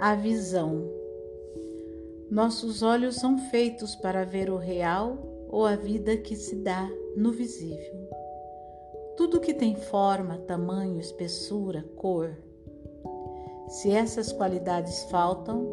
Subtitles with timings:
[0.00, 0.90] a visão.
[2.30, 5.18] Nossos olhos são feitos para ver o real
[5.50, 8.08] ou a vida que se dá no visível.
[9.14, 12.34] Tudo que tem forma, tamanho, espessura, cor.
[13.68, 15.68] Se essas qualidades faltam,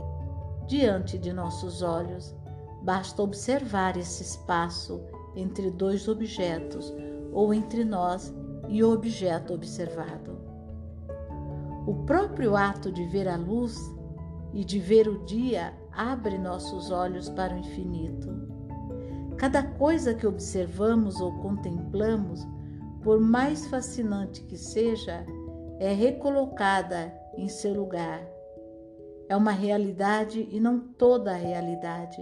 [0.67, 2.35] diante de nossos olhos.
[2.83, 5.01] Basta observar esse espaço
[5.35, 6.93] entre dois objetos
[7.33, 8.33] ou entre nós
[8.67, 10.37] e o objeto observado.
[11.85, 13.77] O próprio ato de ver a luz
[14.53, 18.36] e de ver o dia abre nossos olhos para o infinito.
[19.37, 22.41] Cada coisa que observamos ou contemplamos,
[23.03, 25.23] por mais fascinante que seja,
[25.79, 28.27] é recolocada em seu lugar.
[29.29, 32.17] É uma realidade e não toda a realidade.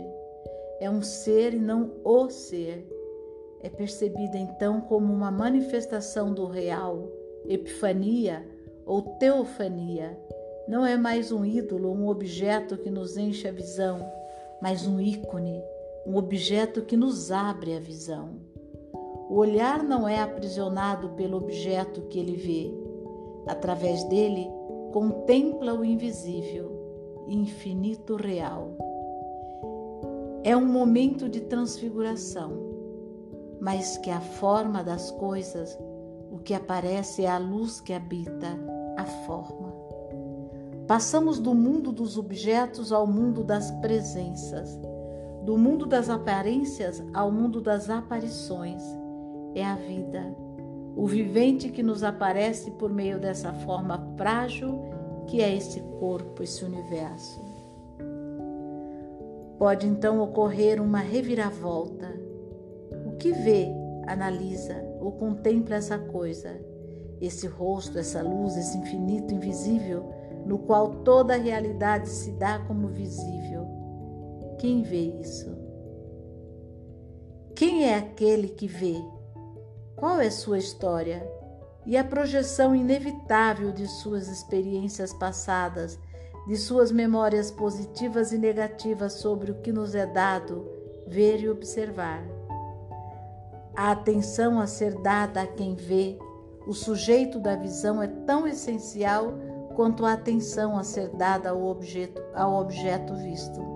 [0.82, 2.86] É um ser e não o ser.
[3.62, 7.10] É percebida então como uma manifestação do real,
[7.48, 8.46] epifania
[8.86, 10.20] ou teofania.
[10.68, 14.06] Não é mais um ídolo, um objeto que nos enche a visão,
[14.62, 15.64] mas um ícone,
[16.06, 18.40] um objeto que nos abre a visão.
[19.28, 22.72] O olhar não é aprisionado pelo objeto que ele vê.
[23.48, 24.48] Através dele,
[24.94, 28.78] contempla o invisível, infinito real.
[30.44, 32.52] É um momento de transfiguração,
[33.60, 35.76] mas que a forma das coisas,
[36.32, 38.58] o que aparece é a luz que habita
[38.96, 39.74] a forma.
[40.88, 44.80] Passamos do mundo dos objetos ao mundo das presenças,
[45.46, 48.84] do mundo das aparências ao mundo das aparições.
[49.54, 50.46] É a vida
[50.96, 54.80] o vivente que nos aparece por meio dessa forma frágil
[55.28, 57.44] que é esse corpo, esse universo.
[59.58, 62.08] Pode então ocorrer uma reviravolta.
[63.06, 63.68] O que vê,
[64.08, 66.62] analisa ou contempla essa coisa,
[67.20, 70.10] esse rosto, essa luz, esse infinito invisível,
[70.46, 73.65] no qual toda a realidade se dá como visível.
[74.66, 75.56] Quem vê isso?
[77.56, 78.96] Quem é aquele que vê?
[79.96, 81.22] Qual é sua história?
[81.86, 86.00] E a projeção inevitável de suas experiências passadas,
[86.48, 90.68] de suas memórias positivas e negativas sobre o que nos é dado
[91.06, 92.24] ver e observar.
[93.76, 96.18] A atenção a ser dada a quem vê,
[96.66, 99.32] o sujeito da visão é tão essencial
[99.76, 103.75] quanto a atenção a ser dada ao objeto, ao objeto visto.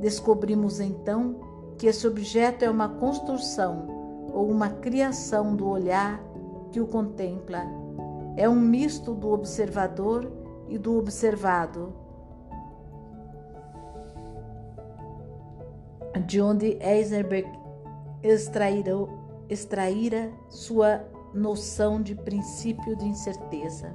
[0.00, 1.36] Descobrimos então
[1.76, 3.86] que esse objeto é uma construção
[4.32, 6.18] ou uma criação do olhar
[6.72, 7.64] que o contempla.
[8.34, 10.32] É um misto do observador
[10.68, 11.92] e do observado,
[16.26, 17.50] de onde Eisenberg
[18.22, 18.92] extraíra,
[19.48, 21.04] extraíra sua
[21.34, 23.94] noção de princípio de incerteza.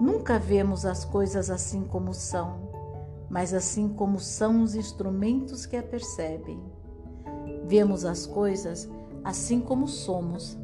[0.00, 2.71] Nunca vemos as coisas assim como são,
[3.32, 6.60] mas assim como são os instrumentos que a percebem.
[7.64, 8.90] Vemos as coisas
[9.24, 10.58] assim como somos.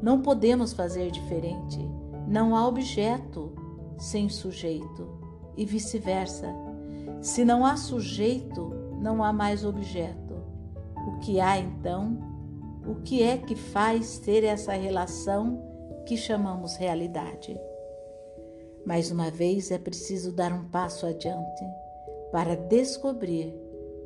[0.00, 1.78] Não podemos fazer diferente.
[2.26, 3.52] não há objeto
[3.98, 5.06] sem sujeito
[5.54, 6.48] e vice-versa.
[7.20, 10.34] Se não há sujeito, não há mais objeto.
[11.06, 12.16] O que há então?
[12.86, 15.62] O que é que faz ter essa relação
[16.06, 17.54] que chamamos realidade?
[18.86, 21.64] Mais uma vez é preciso dar um passo adiante
[22.34, 23.54] para descobrir,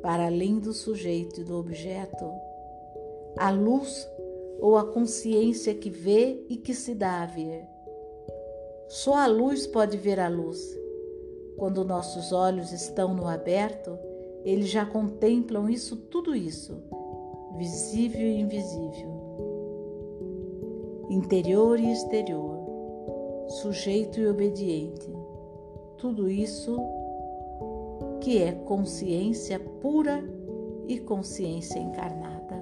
[0.03, 2.31] para além do sujeito e do objeto,
[3.35, 4.07] a luz
[4.59, 7.65] ou a consciência que vê e que se dá a ver.
[8.87, 10.59] Só a luz pode ver a luz.
[11.57, 13.97] Quando nossos olhos estão no aberto,
[14.45, 16.83] eles já contemplam isso, tudo isso,
[17.57, 19.09] visível e invisível,
[21.09, 22.59] interior e exterior,
[23.63, 25.11] sujeito e obediente.
[25.97, 26.98] Tudo isso
[28.21, 30.23] que é consciência pura
[30.87, 32.58] e consciência encarnada.